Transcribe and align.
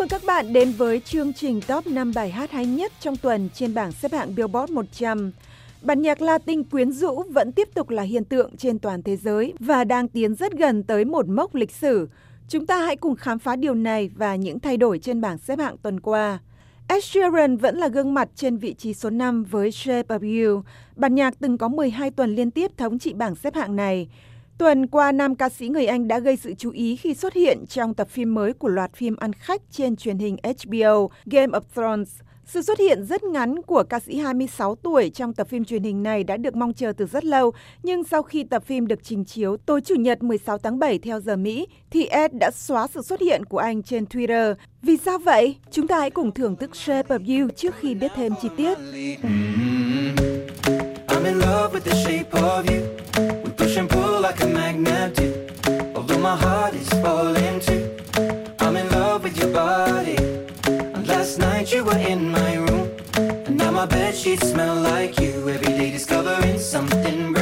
mừng 0.00 0.08
các 0.08 0.24
bạn 0.26 0.52
đến 0.52 0.72
với 0.72 1.00
chương 1.00 1.32
trình 1.32 1.60
top 1.66 1.86
5 1.86 2.12
bài 2.14 2.30
hát 2.30 2.50
hay 2.50 2.66
nhất 2.66 2.92
trong 3.00 3.16
tuần 3.16 3.48
trên 3.54 3.74
bảng 3.74 3.92
xếp 3.92 4.12
hạng 4.12 4.34
Billboard 4.34 4.72
100. 4.72 5.32
Bản 5.82 6.02
nhạc 6.02 6.22
Latin 6.22 6.64
quyến 6.64 6.92
rũ 6.92 7.22
vẫn 7.22 7.52
tiếp 7.52 7.68
tục 7.74 7.90
là 7.90 8.02
hiện 8.02 8.24
tượng 8.24 8.56
trên 8.56 8.78
toàn 8.78 9.02
thế 9.02 9.16
giới 9.16 9.54
và 9.58 9.84
đang 9.84 10.08
tiến 10.08 10.34
rất 10.34 10.52
gần 10.52 10.82
tới 10.82 11.04
một 11.04 11.28
mốc 11.28 11.54
lịch 11.54 11.70
sử. 11.70 12.08
Chúng 12.48 12.66
ta 12.66 12.84
hãy 12.84 12.96
cùng 12.96 13.16
khám 13.16 13.38
phá 13.38 13.56
điều 13.56 13.74
này 13.74 14.10
và 14.16 14.36
những 14.36 14.60
thay 14.60 14.76
đổi 14.76 14.98
trên 14.98 15.20
bảng 15.20 15.38
xếp 15.38 15.58
hạng 15.58 15.76
tuần 15.76 16.00
qua. 16.00 16.38
Ed 16.88 17.04
Sheeran 17.04 17.56
vẫn 17.56 17.76
là 17.76 17.88
gương 17.88 18.14
mặt 18.14 18.28
trên 18.36 18.56
vị 18.56 18.74
trí 18.74 18.94
số 18.94 19.10
5 19.10 19.44
với 19.44 19.72
Shape 19.72 20.16
of 20.16 20.54
You. 20.54 20.62
Bản 20.96 21.14
nhạc 21.14 21.34
từng 21.40 21.58
có 21.58 21.68
12 21.68 22.10
tuần 22.10 22.34
liên 22.34 22.50
tiếp 22.50 22.70
thống 22.76 22.98
trị 22.98 23.12
bảng 23.12 23.34
xếp 23.34 23.54
hạng 23.54 23.76
này. 23.76 24.08
Tuần 24.60 24.86
qua, 24.86 25.12
nam 25.12 25.34
ca 25.34 25.48
sĩ 25.48 25.68
người 25.68 25.86
Anh 25.86 26.08
đã 26.08 26.18
gây 26.18 26.36
sự 26.36 26.54
chú 26.58 26.70
ý 26.70 26.96
khi 26.96 27.14
xuất 27.14 27.34
hiện 27.34 27.66
trong 27.66 27.94
tập 27.94 28.08
phim 28.10 28.34
mới 28.34 28.52
của 28.52 28.68
loạt 28.68 28.94
phim 28.94 29.16
ăn 29.16 29.32
khách 29.32 29.62
trên 29.70 29.96
truyền 29.96 30.18
hình 30.18 30.36
HBO 30.42 31.08
Game 31.26 31.58
of 31.58 31.60
Thrones. 31.74 32.08
Sự 32.44 32.62
xuất 32.62 32.78
hiện 32.78 33.06
rất 33.06 33.22
ngắn 33.24 33.62
của 33.62 33.82
ca 33.82 34.00
sĩ 34.00 34.16
26 34.18 34.74
tuổi 34.74 35.10
trong 35.10 35.32
tập 35.32 35.48
phim 35.48 35.64
truyền 35.64 35.82
hình 35.82 36.02
này 36.02 36.24
đã 36.24 36.36
được 36.36 36.56
mong 36.56 36.72
chờ 36.72 36.92
từ 36.92 37.06
rất 37.06 37.24
lâu, 37.24 37.52
nhưng 37.82 38.04
sau 38.04 38.22
khi 38.22 38.44
tập 38.44 38.64
phim 38.66 38.86
được 38.86 39.00
trình 39.02 39.24
chiếu 39.24 39.56
tối 39.56 39.80
Chủ 39.80 39.94
nhật 39.94 40.22
16 40.22 40.58
tháng 40.58 40.78
7 40.78 40.98
theo 40.98 41.20
giờ 41.20 41.36
Mỹ, 41.36 41.66
thì 41.90 42.06
Ed 42.06 42.32
đã 42.32 42.50
xóa 42.50 42.86
sự 42.86 43.02
xuất 43.02 43.20
hiện 43.20 43.44
của 43.44 43.58
anh 43.58 43.82
trên 43.82 44.04
Twitter. 44.04 44.54
Vì 44.82 44.96
sao 44.96 45.18
vậy? 45.18 45.56
Chúng 45.70 45.86
ta 45.86 45.98
hãy 45.98 46.10
cùng 46.10 46.32
thưởng 46.32 46.56
thức 46.56 46.76
Shape 46.76 47.16
of 47.16 47.40
You 47.40 47.48
trước 47.56 47.74
khi 47.80 47.94
biết 47.94 48.10
thêm 48.14 48.32
chi 48.42 48.48
tiết. 48.56 48.78
Mm-hmm. 48.78 50.16
I'm 51.06 51.24
in 51.24 51.38
love 51.38 51.72
with 51.72 51.80
the 51.80 52.04
shape 52.04 52.30
of 52.30 52.64
you. 52.66 53.39
Like 54.30 54.42
a 54.42 54.46
magnet 54.46 55.16
do. 55.16 55.28
Although 55.96 56.20
my 56.20 56.36
heart 56.36 56.74
is 56.74 56.88
falling 57.02 57.58
too. 57.58 57.82
I'm 58.60 58.76
in 58.76 58.88
love 58.90 59.24
with 59.24 59.36
your 59.36 59.52
body. 59.52 60.16
And 60.94 61.04
last 61.08 61.38
night 61.38 61.72
you 61.72 61.82
were 61.82 61.98
in 61.98 62.30
my 62.30 62.54
room. 62.54 62.88
And 63.16 63.56
now 63.56 63.72
my 63.72 63.86
bed 63.86 64.14
sheets 64.14 64.48
smell 64.48 64.76
like 64.76 65.18
you. 65.18 65.48
Every 65.48 65.72
day 65.78 65.90
discovering 65.90 66.60
something 66.60 67.32
brand 67.32 67.39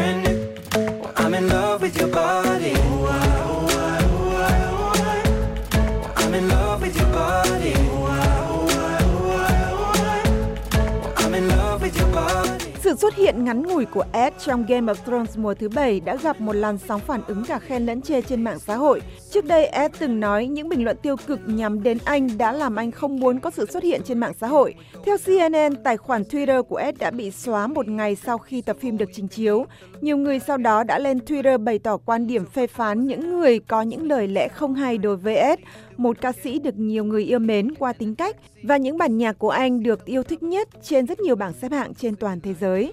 xuất 13.09 13.17
hiện 13.17 13.45
ngắn 13.45 13.63
ngủi 13.63 13.85
của 13.85 14.05
Ed 14.13 14.33
trong 14.39 14.67
Game 14.69 14.93
of 14.93 14.95
Thrones 14.95 15.39
mùa 15.39 15.55
thứ 15.55 15.69
bảy 15.69 16.01
đã 16.01 16.17
gặp 16.17 16.41
một 16.41 16.53
làn 16.53 16.79
sóng 16.79 17.01
phản 17.01 17.21
ứng 17.27 17.45
cả 17.45 17.59
khen 17.59 17.87
lẫn 17.87 18.03
chê 18.03 18.23
trên 18.23 18.45
mạng 18.45 18.59
xã 18.59 18.77
hội. 18.77 19.03
Trước 19.31 19.45
đây, 19.45 19.67
Ed 19.67 19.93
từng 19.99 20.21
nói 20.21 20.47
những 20.47 20.69
bình 20.69 20.85
luận 20.85 20.97
tiêu 21.03 21.17
cực 21.27 21.41
nhằm 21.47 21.83
đến 21.83 21.99
anh 22.05 22.39
đã 22.39 22.53
làm 22.53 22.77
anh 22.77 22.91
không 22.91 23.21
muốn 23.21 23.41
có 23.41 23.51
sự 23.51 23.67
xuất 23.67 23.83
hiện 23.83 24.01
trên 24.05 24.19
mạng 24.19 24.33
xã 24.41 24.47
hội. 24.47 24.75
Theo 25.05 25.17
CNN, 25.27 25.83
tài 25.85 25.97
khoản 25.97 26.23
Twitter 26.23 26.63
của 26.63 26.77
Ed 26.77 26.95
đã 26.99 27.11
bị 27.11 27.31
xóa 27.31 27.67
một 27.67 27.89
ngày 27.89 28.17
sau 28.17 28.39
khi 28.39 28.63
tập 28.63 28.77
phim 28.81 28.99
được 28.99 29.11
trình 29.13 29.29
chiếu. 29.29 29.67
Nhiều 30.01 30.17
người 30.17 30.39
sau 30.39 30.57
đó 30.57 30.85
đã 30.85 30.99
lên 30.99 31.19
Twitter 31.19 31.65
bày 31.65 31.79
tỏ 31.79 31.97
quan 31.97 32.27
điểm 32.27 32.47
phê 32.47 32.67
phán 32.67 33.07
những 33.07 33.31
người 33.31 33.59
có 33.59 33.83
những 33.83 34.09
lời 34.09 34.29
lẽ 34.29 34.49
không 34.49 34.75
hay 34.75 34.99
đối 34.99 35.17
với 35.17 35.37
Ed, 35.37 35.59
một 35.97 36.21
ca 36.21 36.33
sĩ 36.33 36.59
được 36.59 36.79
nhiều 36.79 37.05
người 37.05 37.25
yêu 37.25 37.39
mến 37.39 37.75
qua 37.75 37.93
tính 37.93 38.15
cách 38.15 38.37
và 38.63 38.77
những 38.77 38.99
bản 38.99 39.19
nhạc 39.19 39.39
của 39.39 39.51
anh 39.51 39.83
được 39.83 40.05
yêu 40.05 40.23
thích 40.23 40.43
nhất 40.43 40.69
trên 40.83 41.07
rất 41.07 41.21
nhiều 41.21 41.37
bảng 41.37 41.53
xếp 41.53 41.73
hạng 41.73 41.95
trên 41.95 42.17
toàn 42.17 42.41
thế 42.41 42.55
giới. 42.55 42.93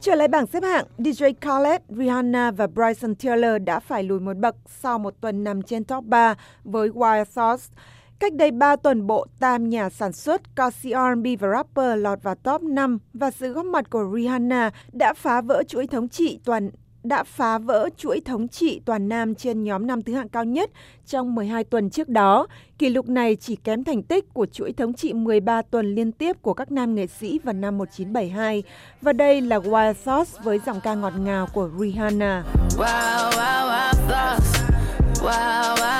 Trở 0.00 0.14
lại 0.14 0.28
bảng 0.28 0.46
xếp 0.46 0.62
hạng, 0.62 0.86
DJ 0.98 1.32
Khaled, 1.40 1.80
Rihanna 1.88 2.50
và 2.50 2.66
Bryson 2.66 3.14
Tiller 3.14 3.62
đã 3.64 3.80
phải 3.80 4.02
lùi 4.02 4.20
một 4.20 4.36
bậc 4.36 4.56
sau 4.66 4.98
một 4.98 5.14
tuần 5.20 5.44
nằm 5.44 5.62
trên 5.62 5.84
top 5.84 6.04
3 6.04 6.34
với 6.64 6.88
Wild 6.88 7.24
Thoughts. 7.34 7.70
Cách 8.20 8.34
đây 8.34 8.50
3 8.50 8.76
tuần, 8.76 9.06
bộ 9.06 9.26
tam 9.38 9.68
nhà 9.68 9.90
sản 9.90 10.12
xuất, 10.12 10.56
ca 10.56 10.70
R&B 10.70 11.26
và 11.40 11.48
rapper 11.48 11.98
lọt 11.98 12.22
vào 12.22 12.34
top 12.34 12.62
5 12.62 12.98
và 13.14 13.30
sự 13.30 13.52
góp 13.52 13.66
mặt 13.66 13.90
của 13.90 14.12
Rihanna 14.14 14.70
đã 14.92 15.14
phá 15.14 15.40
vỡ 15.40 15.62
chuỗi 15.68 15.86
thống 15.86 16.08
trị 16.08 16.38
toàn 16.44 16.70
đã 17.02 17.24
phá 17.24 17.58
vỡ 17.58 17.88
chuỗi 17.96 18.20
thống 18.24 18.48
trị 18.48 18.80
toàn 18.84 19.08
nam 19.08 19.34
trên 19.34 19.64
nhóm 19.64 19.86
năm 19.86 20.02
thứ 20.02 20.14
hạng 20.14 20.28
cao 20.28 20.44
nhất 20.44 20.70
trong 21.06 21.34
12 21.34 21.64
tuần 21.64 21.90
trước 21.90 22.08
đó. 22.08 22.46
Kỷ 22.78 22.88
lục 22.88 23.08
này 23.08 23.36
chỉ 23.36 23.56
kém 23.56 23.84
thành 23.84 24.02
tích 24.02 24.34
của 24.34 24.46
chuỗi 24.46 24.72
thống 24.72 24.92
trị 24.92 25.12
13 25.12 25.62
tuần 25.62 25.94
liên 25.94 26.12
tiếp 26.12 26.42
của 26.42 26.54
các 26.54 26.72
nam 26.72 26.94
nghệ 26.94 27.06
sĩ 27.06 27.38
vào 27.44 27.52
năm 27.54 27.78
1972. 27.78 28.62
Và 29.00 29.12
đây 29.12 29.40
là 29.40 29.58
Wild 29.58 29.94
Thoughts 30.04 30.38
với 30.44 30.60
giọng 30.66 30.80
ca 30.80 30.94
ngọt 30.94 31.12
ngào 31.18 31.46
của 31.54 31.70
Rihanna. 31.78 32.44
Wow, 32.76 33.30
wow, 33.30 33.70
wow, 33.70 33.92
thoughts. 34.08 34.60
Wow, 35.22 35.76
wow. 35.76 35.99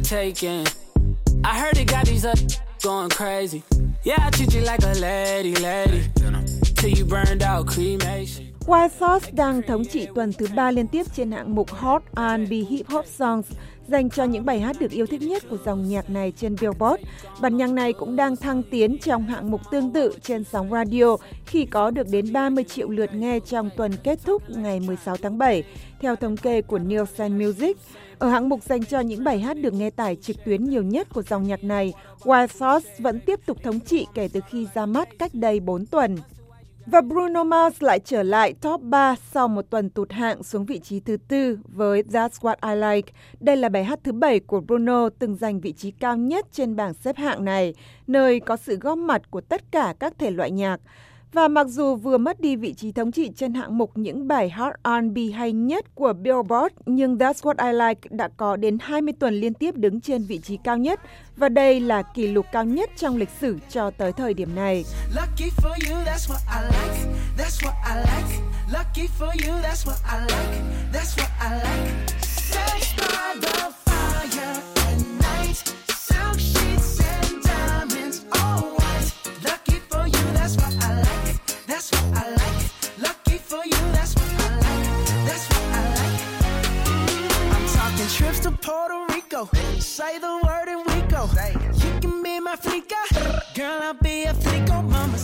The 0.00 0.08
taking. 0.08 0.66
I 1.44 1.58
heard 1.58 1.76
it 1.76 1.86
got 1.86 2.06
these 2.06 2.24
up 2.24 2.38
going 2.82 3.10
crazy. 3.10 3.62
Yeah, 4.04 4.16
I 4.18 4.30
treat 4.30 4.54
you 4.54 4.62
like 4.62 4.82
a 4.82 4.92
lady, 4.94 5.54
lady. 5.56 6.08
Till 6.76 6.90
you 6.90 7.04
burned 7.04 7.42
out 7.42 7.66
cremation. 7.66 8.54
White 8.70 8.88
Sox 9.00 9.24
đang 9.32 9.62
thống 9.62 9.84
trị 9.84 10.06
tuần 10.14 10.32
thứ 10.32 10.46
ba 10.56 10.70
liên 10.70 10.88
tiếp 10.88 11.06
trên 11.14 11.30
hạng 11.30 11.54
mục 11.54 11.70
Hot 11.70 12.02
R&B 12.16 12.52
Hip 12.68 12.86
Hop 12.88 13.06
Songs 13.06 13.46
dành 13.88 14.10
cho 14.10 14.24
những 14.24 14.44
bài 14.44 14.60
hát 14.60 14.76
được 14.80 14.90
yêu 14.90 15.06
thích 15.06 15.22
nhất 15.22 15.42
của 15.50 15.56
dòng 15.64 15.88
nhạc 15.88 16.10
này 16.10 16.32
trên 16.36 16.56
Billboard. 16.60 17.02
Bản 17.40 17.56
nhạc 17.56 17.70
này 17.70 17.92
cũng 17.92 18.16
đang 18.16 18.36
thăng 18.36 18.62
tiến 18.62 18.98
trong 18.98 19.22
hạng 19.22 19.50
mục 19.50 19.60
tương 19.70 19.92
tự 19.92 20.12
trên 20.22 20.44
sóng 20.44 20.70
radio 20.70 21.16
khi 21.46 21.66
có 21.66 21.90
được 21.90 22.06
đến 22.10 22.32
30 22.32 22.64
triệu 22.64 22.88
lượt 22.88 23.14
nghe 23.14 23.40
trong 23.40 23.70
tuần 23.76 23.92
kết 24.04 24.18
thúc 24.24 24.42
ngày 24.50 24.80
16 24.80 25.16
tháng 25.16 25.38
7, 25.38 25.62
theo 26.00 26.16
thống 26.16 26.36
kê 26.36 26.62
của 26.62 26.78
Nielsen 26.78 27.38
Music. 27.38 27.76
Ở 28.18 28.28
hạng 28.28 28.48
mục 28.48 28.62
dành 28.62 28.84
cho 28.84 29.00
những 29.00 29.24
bài 29.24 29.38
hát 29.38 29.56
được 29.56 29.72
nghe 29.72 29.90
tải 29.90 30.16
trực 30.16 30.36
tuyến 30.44 30.64
nhiều 30.64 30.82
nhất 30.82 31.08
của 31.14 31.22
dòng 31.22 31.48
nhạc 31.48 31.64
này, 31.64 31.92
Wild 32.22 32.48
Thoughts 32.58 32.86
vẫn 32.98 33.20
tiếp 33.20 33.40
tục 33.46 33.58
thống 33.62 33.80
trị 33.80 34.06
kể 34.14 34.28
từ 34.32 34.40
khi 34.50 34.66
ra 34.74 34.86
mắt 34.86 35.08
cách 35.18 35.34
đây 35.34 35.60
4 35.60 35.86
tuần. 35.86 36.16
Và 36.86 37.00
Bruno 37.00 37.44
Mars 37.44 37.82
lại 37.82 38.00
trở 38.04 38.22
lại 38.22 38.54
top 38.60 38.80
3 38.82 39.16
sau 39.32 39.48
một 39.48 39.70
tuần 39.70 39.90
tụt 39.90 40.12
hạng 40.12 40.42
xuống 40.42 40.64
vị 40.64 40.78
trí 40.78 41.00
thứ 41.00 41.16
tư 41.28 41.58
với 41.64 42.02
That's 42.02 42.28
What 42.40 42.56
I 42.74 42.96
Like. 42.96 43.12
Đây 43.40 43.56
là 43.56 43.68
bài 43.68 43.84
hát 43.84 43.98
thứ 44.04 44.12
bảy 44.12 44.40
của 44.40 44.60
Bruno 44.60 45.08
từng 45.18 45.36
giành 45.36 45.60
vị 45.60 45.72
trí 45.72 45.90
cao 45.90 46.16
nhất 46.16 46.46
trên 46.52 46.76
bảng 46.76 46.94
xếp 46.94 47.16
hạng 47.16 47.44
này, 47.44 47.74
nơi 48.06 48.40
có 48.40 48.56
sự 48.56 48.76
góp 48.76 48.98
mặt 48.98 49.30
của 49.30 49.40
tất 49.40 49.72
cả 49.72 49.94
các 50.00 50.18
thể 50.18 50.30
loại 50.30 50.50
nhạc. 50.50 50.80
Và 51.32 51.48
mặc 51.48 51.66
dù 51.68 51.96
vừa 51.96 52.18
mất 52.18 52.40
đi 52.40 52.56
vị 52.56 52.74
trí 52.74 52.92
thống 52.92 53.12
trị 53.12 53.30
trên 53.36 53.54
hạng 53.54 53.78
mục 53.78 53.90
những 53.94 54.28
bài 54.28 54.50
hot 54.50 54.72
R&B 54.84 55.18
hay 55.34 55.52
nhất 55.52 55.94
của 55.94 56.12
Billboard, 56.12 56.74
nhưng 56.86 57.16
That's 57.16 57.32
What 57.32 57.72
I 57.72 57.78
Like 57.78 58.08
đã 58.10 58.28
có 58.36 58.56
đến 58.56 58.78
20 58.80 59.14
tuần 59.18 59.34
liên 59.34 59.54
tiếp 59.54 59.74
đứng 59.76 60.00
trên 60.00 60.22
vị 60.22 60.38
trí 60.38 60.58
cao 60.64 60.76
nhất 60.76 61.00
và 61.36 61.48
đây 61.48 61.80
là 61.80 62.02
kỷ 62.02 62.26
lục 62.26 62.46
cao 62.52 62.64
nhất 62.64 62.90
trong 62.96 63.16
lịch 63.16 63.28
sử 63.40 63.58
cho 63.70 63.90
tới 63.90 64.12
thời 64.12 64.34
điểm 64.34 64.54
này. 64.54 64.84
Taking 88.00 88.16
trips 88.16 88.40
to 88.40 88.50
Puerto 88.50 89.14
Rico. 89.14 89.48
Say 89.78 90.18
the 90.18 90.40
word 90.46 90.68
and 90.68 90.86
we 90.86 91.02
go. 91.08 91.28
You 91.84 92.00
can 92.00 92.22
be 92.22 92.40
my 92.40 92.56
flica. 92.56 92.96
Girl, 93.54 93.82
I'll 93.82 93.94
be 93.94 94.24
a 94.24 94.32
flico 94.32 94.82
mama. 94.82 95.18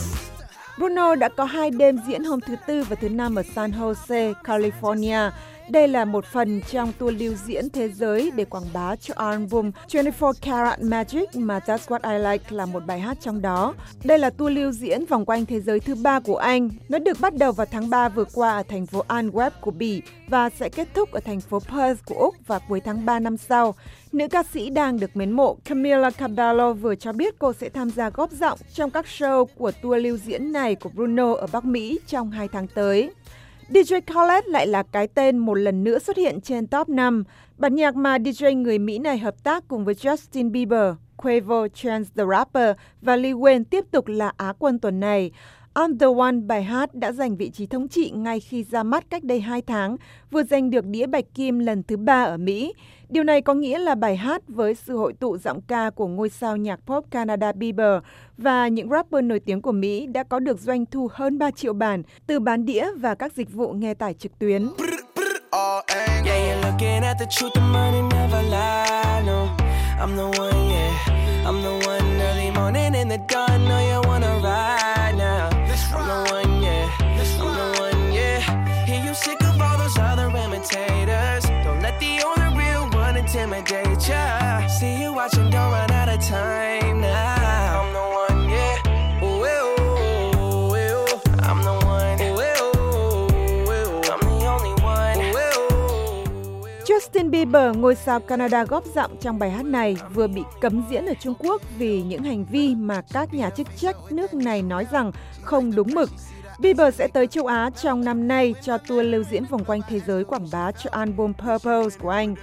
Bruno 0.77 1.15
đã 1.15 1.29
có 1.29 1.43
hai 1.43 1.71
đêm 1.71 1.97
diễn 2.07 2.23
hôm 2.23 2.41
thứ 2.41 2.55
Tư 2.67 2.83
và 2.89 2.95
thứ 2.95 3.09
Năm 3.09 3.35
ở 3.35 3.43
San 3.55 3.71
Jose, 3.71 4.33
California. 4.43 5.31
Đây 5.69 5.87
là 5.87 6.05
một 6.05 6.25
phần 6.25 6.61
trong 6.71 6.93
tour 6.97 7.15
lưu 7.19 7.33
diễn 7.45 7.69
thế 7.69 7.89
giới 7.89 8.31
để 8.35 8.45
quảng 8.45 8.63
bá 8.73 8.95
cho 8.95 9.13
album 9.17 9.71
24 9.93 10.31
Karat 10.41 10.81
Magic 10.81 11.35
mà 11.35 11.59
That's 11.59 11.77
What 11.87 12.13
I 12.13 12.31
Like 12.31 12.45
là 12.49 12.65
một 12.65 12.85
bài 12.85 12.99
hát 12.99 13.17
trong 13.21 13.41
đó. 13.41 13.73
Đây 14.03 14.19
là 14.19 14.29
tour 14.29 14.53
lưu 14.53 14.71
diễn 14.71 15.05
vòng 15.05 15.25
quanh 15.25 15.45
thế 15.45 15.59
giới 15.59 15.79
thứ 15.79 15.95
ba 15.95 16.19
của 16.19 16.37
anh. 16.37 16.69
Nó 16.89 16.99
được 16.99 17.19
bắt 17.19 17.33
đầu 17.35 17.51
vào 17.51 17.67
tháng 17.71 17.89
3 17.89 18.09
vừa 18.09 18.25
qua 18.33 18.57
ở 18.57 18.63
thành 18.63 18.85
phố 18.85 19.03
Antwerp 19.07 19.51
của 19.61 19.71
Bỉ 19.71 20.01
và 20.29 20.49
sẽ 20.49 20.69
kết 20.69 20.87
thúc 20.93 21.11
ở 21.11 21.19
thành 21.19 21.41
phố 21.41 21.59
Perth 21.59 22.05
của 22.05 22.15
Úc 22.15 22.35
vào 22.47 22.59
cuối 22.69 22.79
tháng 22.79 23.05
3 23.05 23.19
năm 23.19 23.37
sau. 23.37 23.75
Nữ 24.11 24.27
ca 24.27 24.43
sĩ 24.43 24.69
đang 24.69 24.99
được 24.99 25.17
mến 25.17 25.31
mộ, 25.31 25.57
Camila 25.65 26.11
Cabello 26.11 26.73
vừa 26.73 26.95
cho 26.95 27.13
biết 27.13 27.39
cô 27.39 27.53
sẽ 27.53 27.69
tham 27.69 27.89
gia 27.89 28.09
góp 28.09 28.31
giọng 28.31 28.59
trong 28.73 28.89
các 28.89 29.05
show 29.05 29.45
của 29.45 29.71
tour 29.71 30.03
lưu 30.03 30.17
diễn 30.17 30.51
này 30.51 30.75
của 30.75 30.89
Bruno 30.89 31.33
ở 31.33 31.47
Bắc 31.51 31.65
Mỹ 31.65 31.99
trong 32.07 32.31
hai 32.31 32.47
tháng 32.47 32.67
tới. 32.67 33.11
DJ 33.69 34.01
Khaled 34.07 34.45
lại 34.45 34.67
là 34.67 34.83
cái 34.83 35.07
tên 35.07 35.37
một 35.37 35.53
lần 35.53 35.83
nữa 35.83 35.99
xuất 35.99 36.17
hiện 36.17 36.41
trên 36.41 36.67
top 36.67 36.89
5. 36.89 37.23
Bản 37.57 37.75
nhạc 37.75 37.95
mà 37.95 38.17
DJ 38.17 38.61
người 38.61 38.79
Mỹ 38.79 38.99
này 38.99 39.17
hợp 39.17 39.43
tác 39.43 39.67
cùng 39.67 39.85
với 39.85 39.93
Justin 39.93 40.51
Bieber, 40.51 40.93
Quavo, 41.17 41.67
Chance 41.67 42.09
the 42.15 42.23
Rapper 42.29 42.75
và 43.01 43.15
Lil 43.15 43.35
Wayne 43.35 43.63
tiếp 43.69 43.85
tục 43.91 44.07
là 44.07 44.31
Á 44.37 44.53
quân 44.59 44.79
tuần 44.79 44.99
này. 44.99 45.31
On 45.77 45.97
the 45.99 46.05
One 46.17 46.35
bài 46.47 46.63
hát 46.63 46.93
đã 46.93 47.11
giành 47.11 47.37
vị 47.37 47.49
trí 47.49 47.65
thống 47.65 47.87
trị 47.87 48.11
ngay 48.15 48.39
khi 48.39 48.63
ra 48.63 48.83
mắt 48.83 49.03
cách 49.09 49.23
đây 49.23 49.41
2 49.41 49.61
tháng, 49.61 49.97
vừa 50.31 50.43
giành 50.43 50.69
được 50.69 50.85
đĩa 50.85 51.07
bạch 51.07 51.25
kim 51.33 51.59
lần 51.59 51.83
thứ 51.83 51.97
ba 51.97 52.23
ở 52.23 52.37
Mỹ. 52.37 52.73
Điều 53.09 53.23
này 53.23 53.41
có 53.41 53.53
nghĩa 53.53 53.79
là 53.79 53.95
bài 53.95 54.15
hát 54.15 54.41
với 54.47 54.75
sự 54.75 54.97
hội 54.97 55.13
tụ 55.13 55.37
giọng 55.37 55.61
ca 55.61 55.89
của 55.89 56.07
ngôi 56.07 56.29
sao 56.29 56.57
nhạc 56.57 56.79
pop 56.85 57.11
Canada 57.11 57.51
Bieber 57.51 58.01
và 58.37 58.67
những 58.67 58.89
rapper 58.89 59.23
nổi 59.23 59.39
tiếng 59.39 59.61
của 59.61 59.71
Mỹ 59.71 60.07
đã 60.07 60.23
có 60.23 60.39
được 60.39 60.59
doanh 60.59 60.85
thu 60.85 61.09
hơn 61.11 61.37
3 61.37 61.51
triệu 61.51 61.73
bản 61.73 62.03
từ 62.27 62.39
bán 62.39 62.65
đĩa 62.65 62.85
và 62.97 63.15
các 63.15 63.33
dịch 63.33 63.53
vụ 63.53 63.73
nghe 63.73 63.93
tải 63.93 64.13
trực 64.13 64.39
tuyến. 64.39 64.67
intimidate 72.97 73.96
danger. 83.67 84.67
See 84.79 85.03
you 85.03 85.13
watching, 85.13 85.49
don't 85.49 85.71
run 85.71 85.91
out 85.91 86.09
of 86.09 86.19
time 86.29 87.01
now. 87.01 87.81
I'm 87.81 87.93
the 87.93 87.99
one, 87.99 88.49
yeah. 88.49 89.23
Ooh, 89.23 89.43
ooh, 89.43 89.75
ooh, 90.75 91.05
I'm 91.41 91.59
the 91.63 91.75
one. 91.85 92.21
Ooh, 92.21 92.39
ooh, 92.39 92.87
ooh, 93.71 94.01
I'm 94.11 94.19
the 94.19 94.47
only 94.47 94.73
one. 94.83 95.19
Ooh, 95.19 95.37
ooh, 95.37 96.65
Justin 96.85 97.29
Bieber, 97.31 97.75
ngôi 97.77 97.95
sao 97.95 98.19
Canada 98.19 98.65
góp 98.65 98.83
giọng 98.95 99.17
trong 99.21 99.39
bài 99.39 99.51
hát 99.51 99.65
này, 99.65 99.97
vừa 100.13 100.27
bị 100.27 100.43
cấm 100.61 100.83
diễn 100.89 101.05
ở 101.05 101.13
Trung 101.19 101.33
Quốc 101.39 101.61
vì 101.77 102.01
những 102.01 102.23
hành 102.23 102.45
vi 102.45 102.75
mà 102.75 103.01
các 103.13 103.33
nhà 103.33 103.49
chức 103.49 103.67
trách 103.77 103.95
nước 104.09 104.33
này 104.33 104.61
nói 104.61 104.85
rằng 104.91 105.11
không 105.41 105.75
đúng 105.75 105.93
mực. 105.93 106.09
Bieber 106.59 106.95
sẽ 106.95 107.07
tới 107.07 107.27
châu 107.27 107.45
Á 107.45 107.69
trong 107.81 108.05
năm 108.05 108.27
nay 108.27 108.55
cho 108.61 108.77
tour 108.77 109.05
lưu 109.05 109.23
diễn 109.23 109.45
vòng 109.45 109.65
quanh 109.65 109.81
thế 109.89 109.99
giới 109.99 110.23
quảng 110.23 110.47
bá 110.51 110.71
cho 110.71 110.89
album 110.93 111.33
Purpose 111.33 111.99
của 111.99 112.09
anh. 112.09 112.35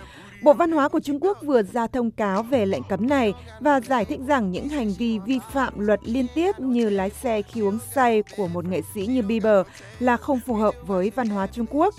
Bộ 0.44 0.52
Văn 0.52 0.72
hóa 0.72 0.88
của 0.88 1.00
Trung 1.00 1.18
Quốc 1.20 1.38
vừa 1.42 1.62
ra 1.62 1.86
thông 1.86 2.10
cáo 2.10 2.42
về 2.42 2.66
lệnh 2.66 2.82
cấm 2.88 3.08
này 3.08 3.34
và 3.60 3.80
giải 3.80 4.04
thích 4.04 4.20
rằng 4.26 4.52
những 4.52 4.68
hành 4.68 4.92
vi 4.98 5.18
vi 5.18 5.38
phạm 5.52 5.78
luật 5.78 6.00
liên 6.04 6.26
tiếp 6.34 6.60
như 6.60 6.90
lái 6.90 7.10
xe 7.10 7.42
khi 7.42 7.60
uống 7.60 7.78
say 7.94 8.22
của 8.36 8.48
một 8.48 8.64
nghệ 8.64 8.80
sĩ 8.94 9.06
như 9.06 9.22
Bieber 9.22 9.66
là 9.98 10.16
không 10.16 10.40
phù 10.46 10.54
hợp 10.54 10.74
với 10.86 11.12
văn 11.14 11.28
hóa 11.28 11.46
Trung 11.46 11.66
Quốc. 11.70 11.94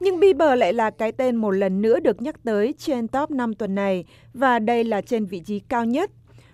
Nhưng 0.00 0.20
Bieber 0.20 0.58
lại 0.58 0.72
là 0.72 0.90
cái 0.90 1.12
tên 1.12 1.36
một 1.36 1.50
lần 1.50 1.82
nữa 1.82 2.00
được 2.00 2.22
nhắc 2.22 2.34
tới 2.44 2.74
trên 2.78 3.08
top 3.08 3.30
5 3.30 3.54
tuần 3.54 3.74
này 3.74 4.04
và 4.34 4.58
đây 4.58 4.84
là 4.84 5.00
trên 5.00 5.26
vị 5.26 5.40
trí 5.40 5.60
cao 5.60 5.84
nhất. 5.84 6.10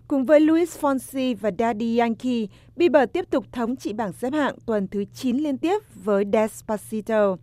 Cùng 0.09 0.25
với 0.25 0.41
Luis 0.41 0.79
Fonsi 0.81 1.37
và 1.41 1.51
Daddy 1.59 1.99
Yankee, 1.99 2.47
Bieber 2.77 3.09
tiếp 3.13 3.25
tục 3.31 3.45
thống 3.53 3.77
trị 3.77 3.93
bảng 3.93 4.13
xếp 4.13 4.33
hạng 4.33 4.55
tuần 4.67 4.89
thứ 4.89 5.05
9 5.15 5.37
liên 5.37 5.59
tiếp 5.59 5.83
với 5.95 6.25
Despacito. 6.33 7.37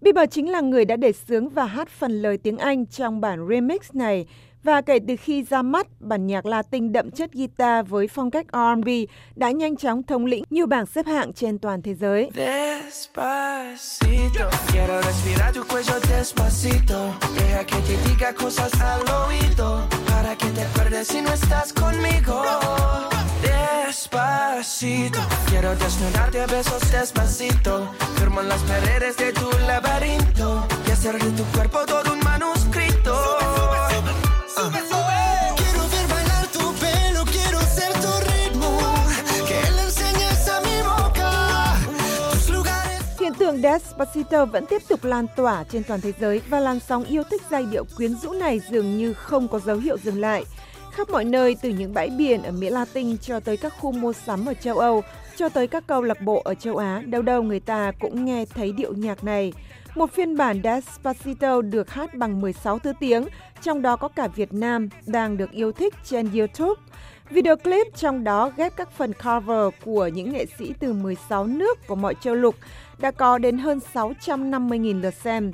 Bieber 0.00 0.30
chính 0.30 0.50
là 0.50 0.60
người 0.60 0.84
đã 0.84 0.96
để 0.96 1.12
sướng 1.12 1.48
và 1.48 1.64
hát 1.64 1.88
phần 1.88 2.22
lời 2.22 2.38
tiếng 2.38 2.58
Anh 2.58 2.86
trong 2.86 3.20
bản 3.20 3.48
remix 3.48 3.80
này. 3.92 4.26
Và 4.62 4.80
kể 4.80 4.98
từ 5.08 5.16
khi 5.16 5.42
ra 5.42 5.62
mắt, 5.62 5.86
bản 6.00 6.26
nhạc 6.26 6.46
Latin 6.46 6.92
đậm 6.92 7.10
chất 7.10 7.32
guitar 7.32 7.88
với 7.88 8.08
phong 8.08 8.30
cách 8.30 8.46
R&B 8.52 8.88
đã 9.36 9.50
nhanh 9.50 9.76
chóng 9.76 10.02
thống 10.02 10.26
lĩnh 10.26 10.44
nhiều 10.50 10.66
bảng 10.66 10.86
xếp 10.86 11.06
hạng 11.06 11.32
trên 11.32 11.58
toàn 11.58 11.82
thế 11.82 11.94
giới. 11.94 12.30
Despacito, 12.34 14.50
despacito, 24.06 25.20
quiero 25.48 25.74
desnudarte 25.76 26.40
a 26.40 26.46
besos 26.46 26.80
despacito, 26.92 27.88
firmo 28.16 28.40
en 28.40 28.48
las 28.48 28.62
paredes 28.62 29.16
de 29.16 29.32
tu 29.32 29.50
laberinto. 29.66 30.66
Y 30.86 30.90
hacer 30.90 31.18
de 31.18 31.30
tu 31.30 31.44
cuerpo 31.52 31.84
todo 31.86 32.12
un 32.12 32.20
manuscrito. 32.20 33.14
Hiện 43.20 43.34
tượng 43.34 43.62
Despacito 43.62 44.46
vẫn 44.46 44.66
tiếp 44.66 44.82
tục 44.88 45.04
lan 45.04 45.26
tỏa 45.36 45.64
trên 45.64 45.84
toàn 45.84 46.00
thế 46.00 46.12
giới 46.20 46.40
và 46.48 46.60
làn 46.60 46.80
sóng 46.80 47.04
yêu 47.04 47.22
thích 47.30 47.42
giai 47.50 47.64
điệu 47.70 47.84
quyến 47.96 48.14
rũ 48.22 48.32
này 48.32 48.60
dường 48.70 48.98
như 48.98 49.14
không 49.14 49.48
có 49.48 49.58
dấu 49.58 49.76
hiệu 49.76 49.98
dừng 50.04 50.20
lại. 50.20 50.44
Khắp 50.96 51.10
mọi 51.10 51.24
nơi, 51.24 51.56
từ 51.62 51.68
những 51.68 51.94
bãi 51.94 52.10
biển 52.10 52.42
ở 52.42 52.52
Mỹ 52.52 52.70
Latin 52.70 53.18
cho 53.18 53.40
tới 53.40 53.56
các 53.56 53.72
khu 53.80 53.92
mua 53.92 54.12
sắm 54.12 54.46
ở 54.46 54.54
châu 54.54 54.78
Âu, 54.78 55.02
cho 55.36 55.48
tới 55.48 55.66
các 55.66 55.86
câu 55.86 56.02
lạc 56.02 56.20
bộ 56.22 56.42
ở 56.44 56.54
châu 56.54 56.76
Á, 56.76 57.02
đâu 57.06 57.22
đâu 57.22 57.42
người 57.42 57.60
ta 57.60 57.92
cũng 58.00 58.24
nghe 58.24 58.44
thấy 58.44 58.72
điệu 58.72 58.92
nhạc 58.94 59.24
này. 59.24 59.52
Một 59.94 60.12
phiên 60.12 60.36
bản 60.36 60.60
Despacito 60.64 61.62
được 61.62 61.90
hát 61.90 62.14
bằng 62.14 62.40
16 62.40 62.78
thứ 62.78 62.92
tiếng, 63.00 63.24
trong 63.62 63.82
đó 63.82 63.96
có 63.96 64.08
cả 64.08 64.28
Việt 64.28 64.52
Nam, 64.52 64.88
đang 65.06 65.36
được 65.36 65.50
yêu 65.50 65.72
thích 65.72 65.94
trên 66.04 66.30
YouTube. 66.32 66.82
Video 67.30 67.56
clip 67.56 67.86
trong 67.96 68.24
đó 68.24 68.50
ghép 68.56 68.76
các 68.76 68.90
phần 68.90 69.12
cover 69.12 69.74
của 69.84 70.06
những 70.06 70.32
nghệ 70.32 70.46
sĩ 70.58 70.72
từ 70.80 70.92
16 70.92 71.46
nước 71.46 71.86
của 71.86 71.96
mọi 71.96 72.14
châu 72.20 72.34
lục 72.34 72.54
đã 72.98 73.10
có 73.10 73.38
đến 73.38 73.58
hơn 73.58 73.80
650.000 73.94 75.00
lượt 75.00 75.14
xem. 75.14 75.52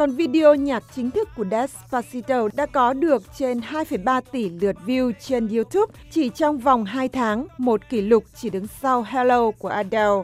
Còn 0.00 0.10
video 0.10 0.54
nhạc 0.54 0.82
chính 0.94 1.10
thức 1.10 1.28
của 1.36 1.44
Despacito 1.50 2.48
đã 2.54 2.66
có 2.66 2.92
được 2.92 3.22
trên 3.38 3.60
2,3 3.60 4.20
tỷ 4.32 4.48
lượt 4.48 4.76
view 4.86 5.12
trên 5.20 5.48
YouTube 5.48 5.92
chỉ 6.10 6.28
trong 6.28 6.58
vòng 6.58 6.84
2 6.84 7.08
tháng, 7.08 7.46
một 7.58 7.80
kỷ 7.90 8.00
lục 8.00 8.24
chỉ 8.36 8.50
đứng 8.50 8.66
sau 8.82 9.02
Hello 9.08 9.50
của 9.50 9.68
Adele. 9.68 10.22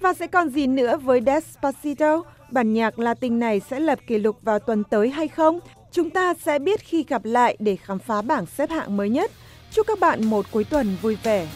Và 0.00 0.14
sẽ 0.14 0.26
còn 0.26 0.48
gì 0.48 0.66
nữa 0.66 0.96
với 0.96 1.20
Despacito? 1.26 2.22
Bản 2.50 2.72
nhạc 2.72 2.98
Latin 2.98 3.38
này 3.38 3.60
sẽ 3.60 3.80
lập 3.80 3.98
kỷ 4.06 4.18
lục 4.18 4.36
vào 4.42 4.58
tuần 4.58 4.84
tới 4.84 5.10
hay 5.10 5.28
không? 5.28 5.60
Chúng 5.92 6.10
ta 6.10 6.34
sẽ 6.34 6.58
biết 6.58 6.80
khi 6.80 7.04
gặp 7.08 7.24
lại 7.24 7.56
để 7.58 7.76
khám 7.76 7.98
phá 7.98 8.22
bảng 8.22 8.46
xếp 8.46 8.70
hạng 8.70 8.96
mới 8.96 9.08
nhất. 9.08 9.30
Chúc 9.70 9.86
các 9.86 10.00
bạn 10.00 10.24
một 10.24 10.46
cuối 10.52 10.64
tuần 10.64 10.96
vui 11.02 11.16
vẻ. 11.22 11.46